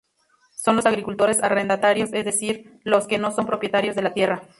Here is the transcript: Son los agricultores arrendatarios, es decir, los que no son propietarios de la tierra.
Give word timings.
Son 0.55 0.75
los 0.75 0.87
agricultores 0.87 1.43
arrendatarios, 1.43 2.11
es 2.11 2.25
decir, 2.25 2.79
los 2.83 3.05
que 3.05 3.19
no 3.19 3.29
son 3.31 3.45
propietarios 3.45 3.95
de 3.95 4.01
la 4.01 4.15
tierra. 4.15 4.41